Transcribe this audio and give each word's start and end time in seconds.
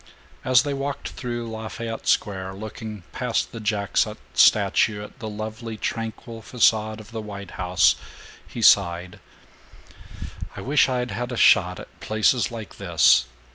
As 0.43 0.63
they 0.63 0.73
walked 0.73 1.09
through 1.09 1.45
Lafayette 1.45 2.07
Square, 2.07 2.55
looking 2.55 3.03
past 3.11 3.51
the 3.51 3.59
Jackson 3.59 4.17
statue 4.33 5.03
at 5.03 5.19
the 5.19 5.29
lovely 5.29 5.77
tranquil 5.77 6.41
facade 6.41 6.99
of 6.99 7.11
the 7.11 7.21
White 7.21 7.51
House, 7.51 7.95
he 8.47 8.63
sighed, 8.63 9.19
"I 10.55 10.61
wish 10.61 10.89
I'd 10.89 11.11
had 11.11 11.31
a 11.31 11.37
shot 11.37 11.79
at 11.79 11.99
places 11.99 12.49
like 12.49 12.77
this. 12.79 13.27